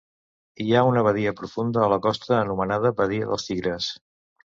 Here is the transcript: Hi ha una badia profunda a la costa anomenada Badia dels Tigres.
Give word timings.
Hi 0.63 0.69
ha 0.73 0.79
una 0.91 1.03
badia 1.07 1.33
profunda 1.41 1.83
a 1.87 1.89
la 1.93 1.99
costa 2.05 2.39
anomenada 2.39 2.93
Badia 3.03 3.29
dels 3.33 3.47
Tigres. 3.51 3.91